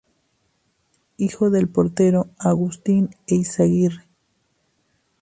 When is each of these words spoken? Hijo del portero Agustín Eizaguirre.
Hijo 1.17 1.51
del 1.51 1.69
portero 1.69 2.31
Agustín 2.39 3.11
Eizaguirre. 3.27 4.09